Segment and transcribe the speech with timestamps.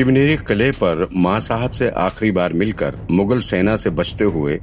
[0.00, 4.58] शिवनेरी किले पर माँ साहब से आखिरी बार मिलकर मुगल सेना से बचते हुए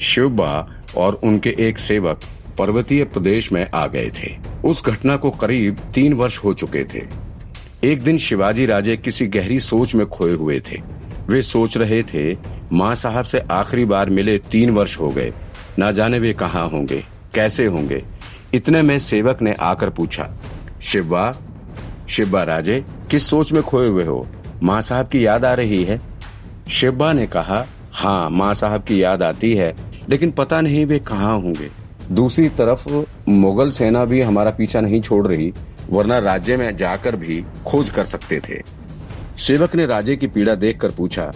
[0.00, 2.20] शिवबा और उनके एक सेवक
[2.58, 4.30] पर्वतीय प्रदेश में आ गए थे।
[4.64, 7.04] उस घटना को करीब तीन वर्ष हो चुके थे।
[7.84, 10.80] एक दिन शिवाजी राजे किसी गहरी सोच में खोए हुए थे।
[11.28, 12.36] वे सोच रहे थे,
[12.72, 15.32] माँ साहब से आखिरी बार मिले तीन वर्ष हो गए।
[15.78, 17.04] ना जाने वे कहाँ होंगे,
[17.34, 18.04] कैसे होंगे।
[18.54, 20.30] इतने में सेवक ने आकर पूछा,
[20.82, 21.34] शिवबा
[22.08, 24.26] शिवबा राजे, किस सोच में खोए हुए हो?
[24.62, 26.00] माँ साहब की याद आ रही है?
[26.70, 29.74] शिवबा ने कहा हाँ माँ साहब की याद आती है,
[30.08, 31.70] लेकिन पता नहीं वे कहाँ होंगे।
[32.10, 32.88] दूसरी तरफ़,
[33.28, 35.52] मुगल सेना भी हमारा पीछा नहीं छोड़ रही,
[35.90, 38.60] वरना राज्य में जाकर भी खोज कर सकते थे।
[39.38, 41.30] सेवक ने राजे की पीड़ा देखकर पूछा,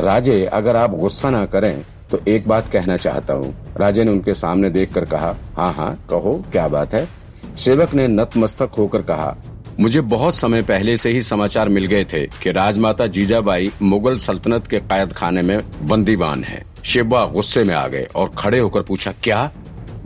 [0.00, 4.34] राजे, अगर आप गुस्सा ना करें तो एक बात कहना चाहता हूँ। राजे ने उनके
[4.34, 7.08] सामने देखकर कहा हाँ हाँ कहो, क्या बात है?
[7.56, 9.36] सेवक ने नतमस्तक होकर कहा
[9.80, 14.66] मुझे बहुत समय पहले से ही समाचार मिल गए थे कि राजमाता जीजाबाई मुगल सल्तनत
[14.66, 19.12] के कैद खाने में बंदीवान है। शिवबा गुस्से में आ गए और खड़े होकर पूछा,
[19.22, 19.50] क्या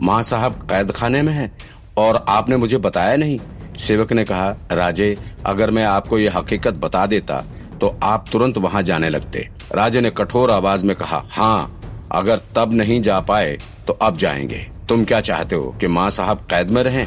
[0.01, 1.51] माँ साहब कैद खाने में है?
[1.97, 3.39] और आपने मुझे बताया नहीं।
[3.77, 7.43] सेवक ने कहा, राजे, अगर मैं आपको ये हकीकत बता देता
[7.81, 12.73] तो आप तुरंत वहाँ जाने लगते। राजे ने कठोर आवाज़ में कहा हाँ अगर तब
[12.73, 13.57] नहीं जा पाए
[13.87, 17.05] तो अब जाएँगे। तुम क्या चाहते हो कि माँ साहब कैद में रहें?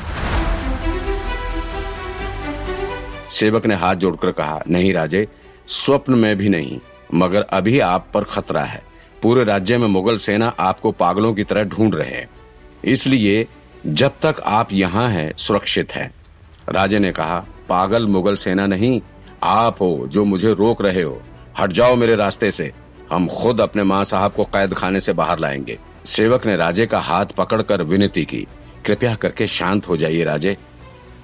[3.31, 5.29] सेवक ने हाथ जोड़कर कहा, नहीं राजे,
[5.67, 6.79] स्वप्न में भी नहीं,
[7.15, 8.83] मगर अभी आप पर खतरा है।
[9.23, 12.29] पूरे राज्य में मुगल सेना आपको पागलों की तरह ढूंढ रहे हैं।
[12.85, 13.47] इसलिए
[13.87, 16.15] जब तक आप यहाँ हैं, सुरक्षित हैं।
[16.69, 19.01] राजे ने कहा, पागल मुगल सेना नहीं,
[19.43, 21.23] आप हो जो मुझे रोक रहे हो।
[21.59, 22.73] हट जाओ मेरे रास्ते से।
[23.13, 27.01] हम खुद अपने माँ साहब को कैद खाने से बाहर लाएँगे। सेवक ने राजे का
[27.01, 28.47] हाथ पकड़कर विनती की,
[28.87, 30.57] कृपया करके शांत हो जाइए राजे।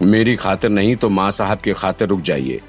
[0.02, 2.60] मेरी खातिर नहीं तो माँ साहब की खातिर रुक जाइए।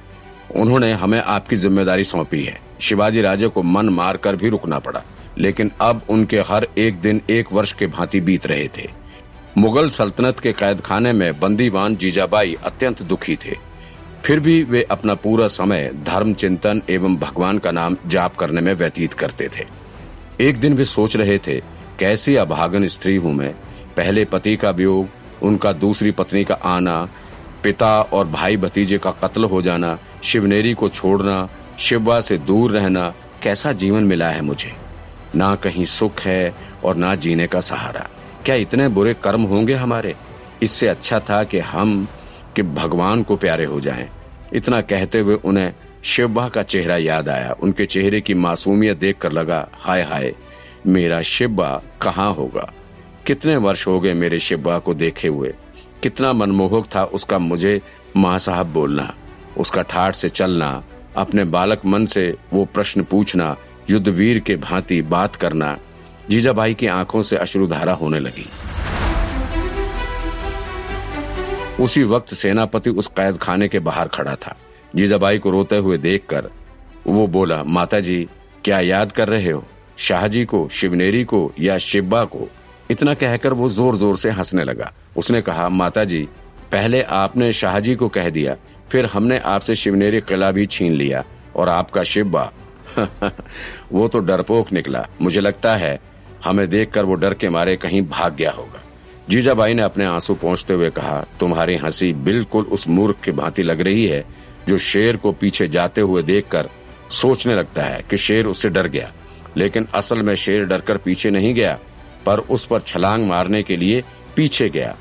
[0.55, 5.03] उन्होंने हमें आपकी ज़िम्मेदारी सौंपी है। शिवाजी राजे को मन मार कर भी रुकना पड़ा,
[5.37, 8.89] लेकिन अब उनके हर एक दिन एक वर्ष के भांति बीत रहे थे।
[9.57, 13.55] मुगल सल्तनत के कैद खाने में बंदीवान जीजाबाई अत्यंत दुखी थे।
[14.25, 18.73] फिर भी वे अपना पूरा समय धर्म, चिंतन एवं भगवान का नाम जाप करने में
[18.73, 19.65] व्यतीत करते थे।
[20.41, 21.59] एक दिन वे सोच रहे थे,
[21.99, 23.53] कैसी अभागन स्त्री हूँ मैं?
[23.97, 25.09] पहले पति का वियोग
[25.43, 27.07] उनका दूसरी पत्नी का आना,
[27.63, 31.49] पिता और भाई भतीजे का कत्ल हो जाना, शिवनेरी को छोड़ना
[31.79, 34.73] शिवबा से दूर रहना, कैसा जीवन मिला है मुझे?
[35.35, 38.07] ना कहीं सुख है और ना जीने का सहारा।
[38.45, 40.15] क्या इतने बुरे कर्म होंगे हमारे?
[40.61, 42.07] इससे अच्छा था कि हम,
[42.55, 44.09] कि भगवान को प्यारे हो जाएँ।
[44.53, 49.69] इतना कहते हुए उन्हें शिवबा का चेहरा याद आया। उनके चेहरे की मासूमियत देखकर लगा,
[49.73, 50.35] हाय हाय,
[50.87, 52.73] मेरा शिवबा कहाँ होगा?
[53.27, 55.53] कितने वर्ष हो गए मेरे शिवबा को देखे हुए?
[56.03, 57.81] कितना मनमोहक था उसका मुझे
[58.17, 59.15] माँ साहब बोलना,
[59.57, 60.83] उसका ठाठ से चलना,
[61.17, 63.57] अपने बालक मन से वो प्रश्न पूछना,
[63.89, 65.77] युद्धवीर के भांति बात करना
[66.29, 68.49] जीजाबाई की आँखों से अश्रुधारा होने लगी।
[71.83, 74.57] उसी वक्त सेनापति उस कैद खाने के बाहर खड़ा था।
[74.95, 76.49] जीजाबाई को रोते हुए देखकर
[77.07, 78.29] वो बोला माता जी
[78.63, 79.65] क्या याद कर रहे हो?
[79.97, 82.49] शाहजी को, शिवनेरी को या शिब्बा को?
[82.91, 86.27] इतना कहकर वो ज़ोर ज़ोर से हंसने लगा। उसने कहा माता जी
[86.71, 88.55] पहले आपने शाहजी को कह दिया,
[88.91, 91.23] फिर हमने आपसे शिवनेरी किला भी छीन लिया
[91.55, 92.51] और आपका शिवबा
[93.91, 95.99] वो तो डरपोक निकला। मुझे लगता है
[96.43, 98.81] हमें देखकर वो डर के मारे कहीं भाग गया होगा।
[99.29, 103.81] जीजाबाई ने अपने आँसू पहुँचते हुए कहा, तुम्हारी हँसी बिल्कुल उस मूर्ख की भांति लग
[103.81, 104.23] रही है,
[104.67, 106.69] जो शेर को पीछे जाते हुए देखकर
[107.11, 109.11] सोचने लगता है कि शेर उससे डर गया।
[109.57, 111.77] लेकिन असल में शेर डरकर पीछे नहीं गया
[112.25, 114.03] पर उस पर छलांग मारने के लिए
[114.35, 114.95] पीछे गया।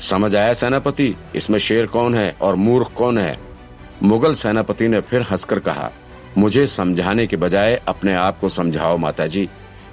[0.00, 3.38] समझ आया सेनापति, इसमें शेर कौन है और मूर्ख कौन है?
[4.02, 5.90] मुगल सेनापति ने फिर हंसकर कहा,
[6.38, 9.48] मुझे समझाने के बजाय अपने आप को समझाओ माताजी।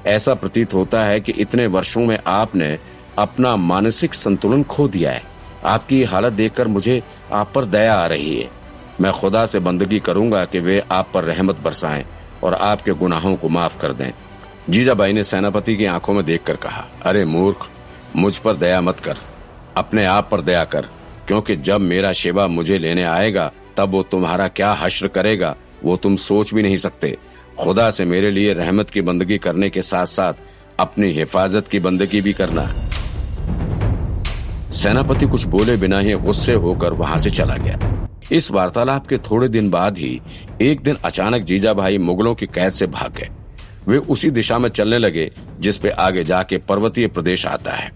[0.05, 2.79] ऐसा प्रतीत होता है कि इतने वर्षों में आपने
[3.17, 5.23] अपना मानसिक संतुलन खो दिया है।
[5.65, 8.49] आपकी हालत देखकर मुझे आप पर दया आ रही है।
[9.01, 12.05] मैं खुदा से बंदगी करूँगा कि वे आप पर रहमत बरसाएँ
[12.43, 14.11] और आपके गुनाहों को माफ़ कर दें।
[14.69, 17.69] जीजाबाई ने सेनापति की आँखों में देखकर कहा, अरे मूर्ख,
[18.15, 19.17] मुझ पर दया मत कर,
[19.77, 20.87] अपने आप पर दया कर,
[21.27, 26.15] क्योंकि जब मेरा शिवा मुझे लेने आएगा, तब वो तुम्हारा क्या हश्र करेगा, वो तुम
[26.15, 27.17] सोच भी नहीं सकते।
[27.59, 30.33] खुदा से मेरे लिए रहमत की बंदगी करने के साथ साथ
[30.79, 32.65] अपनी हिफाजत की बंदगी भी करना।
[34.71, 39.47] सेनापति कुछ बोले बिना ही गुस्से होकर वहाँ से चला गया। इस वार्तालाप के थोड़े
[39.47, 40.21] दिन बाद ही
[40.61, 43.29] एक दिन अचानक जीजा भाई मुगलों की कैद से भाग गए।
[43.89, 47.91] वे उसी दिशा में चलने लगे, जिस पे आगे जाके पर्वतीय प्रदेश आता है।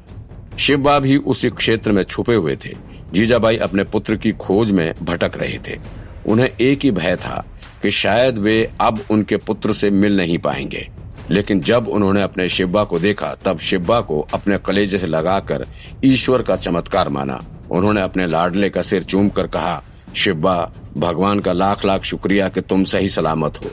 [0.59, 2.69] शिवबा भी उसी क्षेत्र में छुपे हुए थे।
[3.13, 5.79] जीजाबाई अपने पुत्र की खोज में भटक रहे थे।
[6.27, 7.45] उन्हें एक ही भय था
[7.81, 10.89] कि शायद वे अब उनके पुत्र से मिल नहीं पाएँगे।
[11.29, 15.65] लेकिन जब उन्होंने अपने शिब्बा को देखा, तब शिब्बा को अपने कलेजे से लगाकर
[16.03, 19.83] ईश्वर का चमत्कार माना। उन्होंने अपने लाडले का सिर चूम कर कहा
[20.15, 23.71] शिब्बा भगवान का लाख लाख शुक्रिया कि तुम सही सलामत हो।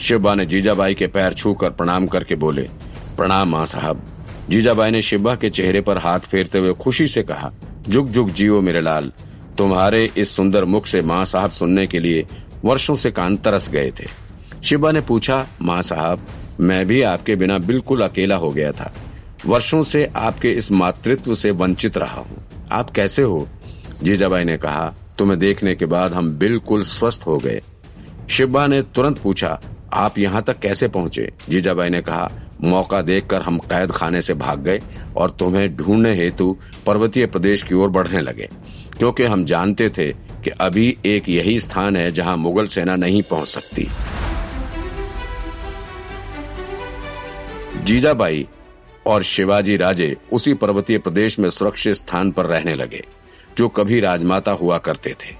[0.00, 2.62] शिब्बा ने जीजाबाई के पैर छूकर प्रणाम करके बोले,
[3.16, 4.02] प्रणाम माँ साहब।
[4.48, 7.52] जीजाबाई ने शिब्बा के चेहरे पर हाथ फेरते हुए खुशी से कहा,
[7.88, 9.12] जुग जुग जियो मेरे लाल,
[9.58, 12.26] तुम्हारे इस सुंदर मुख से माँ साहब सुनने के लिए
[12.64, 14.06] वर्षों से कान तरस गए थे।
[14.64, 16.26] शिबा ने पूछा, माँ साहब,
[16.60, 18.92] मैं भी आपके बिना बिल्कुल अकेला हो गया था।
[19.46, 23.48] वर्षों से आपके इस मातृत्व से वंचित रहा हूँ। आप कैसे हो?
[24.02, 27.60] जीजाबाई ने कहा, तुम्हें देखने के बाद हम बिल्कुल स्वस्थ हो गए।
[28.28, 29.60] शिब्बा ने तुरंत पूछा
[29.92, 31.32] आप यहाँ तक कैसे पहुँचे?
[31.48, 34.80] जीजाबाई ने कहा, मौका देखकर हम कैद खाने से भाग गए
[35.16, 36.56] और तुम्हें ढूँढने हेतु
[36.86, 38.48] पर्वतीय प्रदेश की ओर बढ़ने लगे।
[38.98, 43.48] क्योंकि हम जानते थे कि अभी एक यही स्थान है जहाँ मुगल सेना नहीं पहुँच
[43.48, 43.88] सकती।
[47.84, 48.46] जीजाबाई
[49.06, 53.04] और शिवाजी राजे उसी पर्वतीय प्रदेश में सुरक्षित स्थान पर रहने लगे,
[53.58, 55.34] जो कभी राजमाता हुआ करते थे।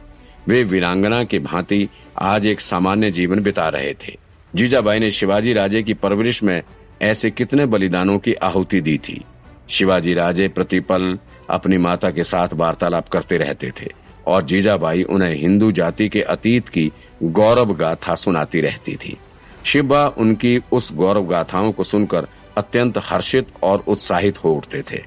[0.49, 1.89] वे वीरांगना की भांति
[2.19, 4.17] आज एक सामान्य जीवन बिता रहे थे।
[4.55, 6.63] जीजाबाई ने शिवाजी राजे की परवरिश में
[7.03, 9.25] ऐसे कितने बलिदानों की आहुति दी थी।
[9.69, 11.19] शिवाजी राजे प्रतिपल
[11.51, 13.93] अपनी माता के साथ वार्तालाप करते रहते थे
[14.27, 16.91] और जीजाबाई उन्हें हिंदू जाति के अतीत की
[17.23, 19.17] गौरव गाथा सुनाती रहती थी।
[19.65, 22.27] शिवबा उनकी उस गौरव गाथाओं को सुनकर
[22.57, 25.03] अत्यंत हर्षित और उत्साहित हो उठते थे।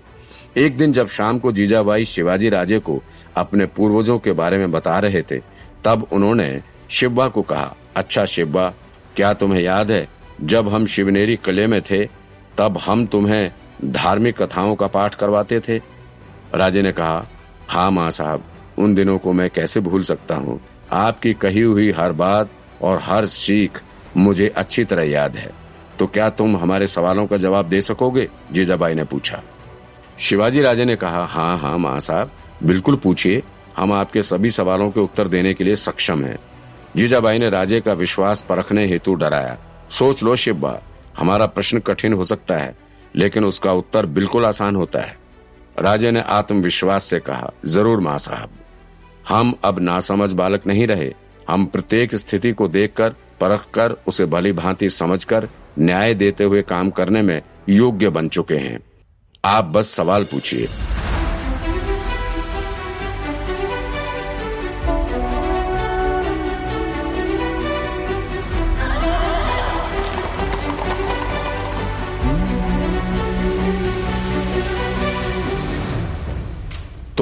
[0.58, 3.02] एक दिन जब शाम को जीजाबाई शिवाजी राजे को
[3.36, 5.38] अपने पूर्वजों के बारे में बता रहे थे,
[5.86, 8.74] तब उन्होंने शिवबा को कहा अच्छा शिवबा
[9.16, 10.08] क्या तुम्हें याद है,
[10.42, 12.06] जब हम शिवनेरी किले में थे,
[12.58, 13.52] तब हम तुम्हें
[13.86, 15.82] धार्मिक कथाओं का पाठ करवाते थे?
[16.56, 17.28] राजे ने कहा
[17.70, 18.44] हाँ माँ साहब,
[18.78, 20.62] उन दिनों को मैं कैसे भूल सकता हूँ?
[20.92, 22.50] आपकी कही हुई हर बात
[22.82, 23.82] और हर सीख
[24.18, 25.52] मुझे अच्छी तरह याद है।
[26.00, 28.30] तो क्या तुम हमारे सवालों का जवाब दे सकोगे?
[28.52, 29.42] जीजाबाई ने पूछा।
[30.20, 32.32] शिवाजी राजे ने कहा हाँ हाँ माँ साहब,
[32.64, 33.44] बिल्कुल पूछिए।
[33.78, 36.38] हम आपके सभी सवालों के उत्तर देने के लिए सक्षम हैं।
[36.96, 39.58] जीजाबाई ने राजे का विश्वास परखने हेतु डराया।
[39.90, 40.80] सोच लो शिवबा
[41.18, 42.76] हमारा प्रश्न कठिन हो सकता है,
[43.16, 45.18] लेकिन उसका उत्तर बिल्कुल आसान होता है।
[45.80, 48.50] राजे ने आत्मविश्वास से कहा, ज़रूर माँ साहब,
[49.30, 51.12] हम अब नासमझ बालक नहीं रहे।
[51.50, 55.48] हम प्रत्येक स्थिति को देखकर, परखकर, उसे भली भांति समझकर,
[55.80, 58.80] न्याय देते हुए काम करने में योग्य बन चुके हैं।
[59.44, 60.68] आप बस सवाल पूछिए।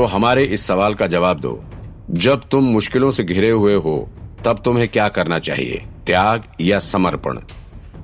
[0.02, 1.64] तो हमारे इस सवाल का जवाब दो।
[2.12, 4.10] जब तुम मुश्किलों से घिरे हुए हो,
[4.46, 5.84] तब तुम्हें क्या करना चाहिए?
[6.06, 7.40] त्याग या समर्पण?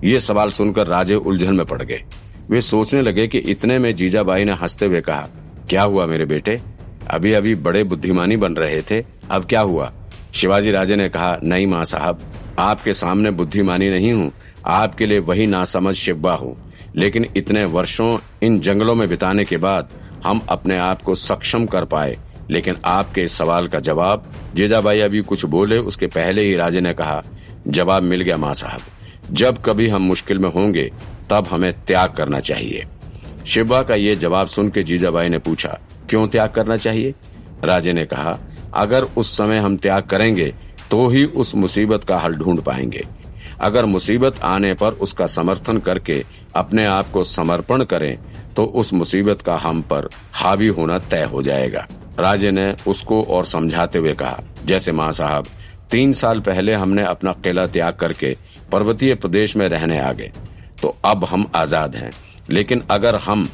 [0.04, 2.04] ये सवाल सुनकर राजे उलझन में पड़ गए।
[2.50, 5.28] वे सोचने लगे कि इतने में जीजाबाई ने हँसते हुए कहा,
[5.70, 6.62] क्या हुआ मेरे बेटे?
[7.10, 9.94] अभी अभी बड़े बुद्धिमानी बन रहे थे, अब क्या हुआ?
[10.34, 12.20] शिवाजी राजे ने कहा, नहीं माँ साहब,
[12.60, 14.32] आपके सामने बुद्धिमानी नहीं हूँ,
[14.66, 19.90] आपके लिए वही नासमझ शिब्बा हूँ। लेकिन इतने वर्षों इन जंगलों में बिताने के बाद
[20.26, 22.18] हम अपने आप को सक्षम कर पाए।
[22.50, 24.26] लेकिन आपके इस सवाल का जवाब
[24.56, 27.24] जीजाबाई अभी कुछ बोले, उसके पहले ही राजे ने कहा,
[27.68, 28.82] जवाब मिल गया माँ साहब।
[29.32, 30.92] जब कभी हम मुश्किल में होंगे,
[31.30, 32.86] तब हमें त्याग करना चाहिए।
[33.48, 35.78] शिवा का ये जवाब सुन के जीजाबाई ने पूछा,
[36.10, 37.14] क्यों त्याग करना चाहिए?
[37.64, 38.38] राजे ने कहा,
[38.74, 40.54] अगर उस समय हम त्याग करेंगे
[40.92, 43.04] तो ही उस मुसीबत का हल ढूंढ पाएँगे।
[43.62, 46.24] अगर मुसीबत आने पर उसका समर्थन करके
[46.56, 48.18] अपने आप को समर्पण करें
[48.58, 51.86] तो उस मुसीबत का हम पर हावी होना तय हो जाएगा।
[52.20, 55.48] राजे ने उसको और समझाते हुए कहा, जैसे माँ साहब,
[55.92, 58.36] तीन साल पहले हमने अपना किला त्याग करके
[58.72, 60.32] पर्वतीय प्रदेश में रहने आ गए
[60.82, 62.12] तो अब हम आज़ाद हैं।
[62.50, 63.48] लेकिन अगर हम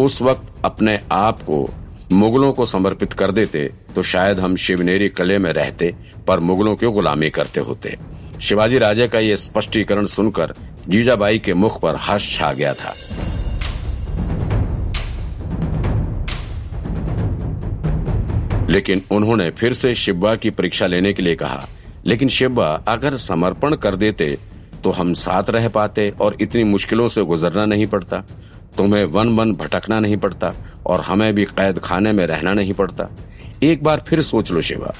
[0.00, 1.68] उस वक्त अपने आप को
[2.12, 5.94] मुगलों को समर्पित कर देते तो शायद हम शिवनेरी किले में रहते,
[6.26, 7.96] पर मुगलों की गुलामी करते होते।
[8.40, 10.54] शिवाजी राजे का ये स्पष्टीकरण सुनकर
[10.88, 12.94] जीजाबाई के मुख पर हर्ष छा गया था।
[18.70, 21.66] लेकिन उन्होंने फिर से शिब्बा की परीक्षा लेने के लिए कहा,
[22.06, 24.36] लेकिन शिब्बा, अगर समर्पण कर देते
[24.84, 28.22] तो हम साथ रह पाते और इतनी मुश्किलों से गुजरना नहीं पड़ता।
[28.76, 30.52] तुम्हें वन वन भटकना नहीं पड़ता
[30.86, 33.08] और हमें भी कैद खाने में रहना नहीं पड़ता।
[33.62, 34.92] एक बार फिर सोच लो शिवा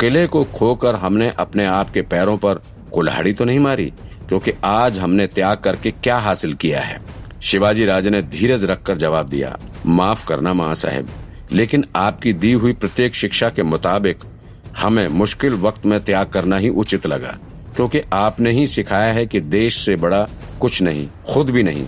[0.00, 2.62] किले को खोकर हमने अपने आप के पैरों पर
[2.92, 3.92] कुल्हाड़ी तो नहीं मारी,
[4.28, 7.00] क्योंकि आज हमने त्याग करके क्या हासिल किया है?
[7.42, 11.08] शिवाजी राजे ने धीरज रखकर जवाब दिया, माफ़ करना माँ साहेब
[11.54, 14.24] लेकिन आपकी दी हुई प्रत्येक शिक्षा के मुताबिक
[14.78, 17.36] हमें मुश्किल वक्त में त्याग करना ही उचित लगा,
[17.76, 20.26] क्योंकि आपने ही सिखाया है कि देश से बड़ा
[20.60, 21.86] कुछ नहीं, खुद भी नहीं।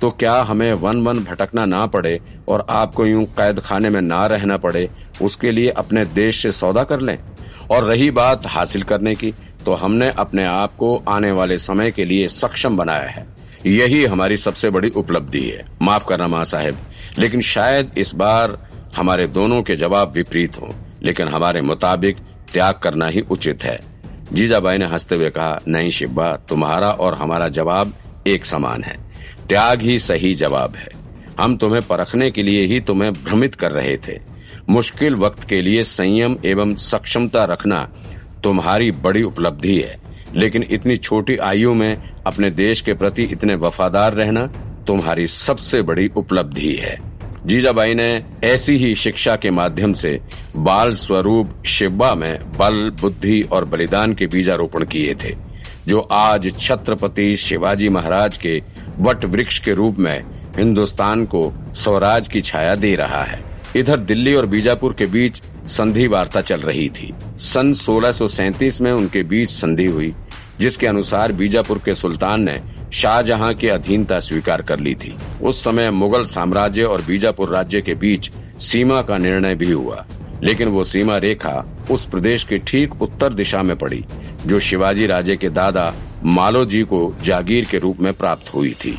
[0.00, 2.18] तो क्या हमें वन वन भटकना ना पड़े
[2.48, 4.88] और आपको यूँ कैद खाने में ना रहना पड़े,
[5.22, 7.18] उसके लिए अपने देश से सौदा कर लें?
[7.70, 9.32] और रही बात हासिल करने की
[9.64, 13.26] तो हमने अपने आप को आने वाले समय के लिए सक्षम बनाया है।
[13.66, 16.76] यही हमारी सबसे बड़ी उपलब्धि है। माफ़ करना माँ साहेब,
[17.18, 18.58] लेकिन शायद इस बार
[18.96, 22.16] हमारे दोनों के जवाब विपरीत हों, लेकिन हमारे मुताबिक
[22.52, 23.80] त्याग करना ही उचित है।
[24.32, 27.94] जीजाबाई ने हँसते हुए कहा, नहीं शिब्बा, तुम्हारा और हमारा जवाब
[28.26, 28.98] एक समान है।
[29.48, 30.88] त्याग ही सही जवाब है।
[31.40, 34.20] हम तुम्हें परखने के लिए ही तुम्हें भ्रमित कर रहे थे।
[34.70, 37.88] मुश्किल वक्त के लिए संयम एवं सक्षमता रखना
[38.44, 40.00] तुम्हारी बड़ी उपलब्धि है।
[40.34, 44.46] लेकिन इतनी छोटी आयु में अपने देश के प्रति इतने वफादार रहना
[44.86, 47.05] तुम्हारी सबसे बड़ी उपलब्धि है।
[47.46, 50.20] जीजाबाई ने ऐसी ही शिक्षा के माध्यम से
[50.56, 55.34] बाल स्वरूप शिब्बा में बल, बुद्धि और बलिदान के बीजारोपण किए थे,
[55.88, 58.62] जो आज छत्रपति शिवाजी महाराज के
[58.98, 60.24] वट वृक्ष के रूप में
[60.56, 63.44] हिंदुस्तान को स्वराज की छाया दे रहा है।
[63.76, 69.22] इधर दिल्ली और बीजापुर के बीच संधि वार्ता चल रही थी। सन 1637 में उनके
[69.22, 70.14] बीच संधि हुई,
[70.60, 72.60] जिसके अनुसार बीजापुर के सुल्तान ने
[72.92, 77.94] शाहजहां की अधीनता स्वीकार कर ली थी। उस समय मुगल साम्राज्य और बीजापुर राज्य के
[77.94, 80.04] बीच सीमा का निर्णय भी हुआ,
[80.42, 84.04] लेकिन वो सीमा रेखा उस प्रदेश के ठीक उत्तर दिशा में पड़ी,
[84.46, 85.92] जो शिवाजी राजे के दादा
[86.24, 88.98] मालोजी को जागीर के रूप में प्राप्त हुई थी।